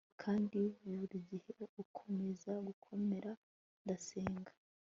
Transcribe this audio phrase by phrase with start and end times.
[0.21, 1.51] kandi burigihe
[1.83, 3.31] ukomeze gukomera,
[3.83, 4.51] ndasenga